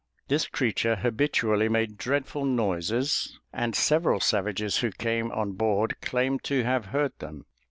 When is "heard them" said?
6.85-7.45